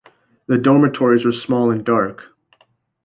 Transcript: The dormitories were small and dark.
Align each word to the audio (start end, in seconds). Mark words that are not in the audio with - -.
The 0.47 0.57
dormitories 0.57 1.23
were 1.23 1.31
small 1.31 1.69
and 1.69 1.85
dark. 1.85 2.23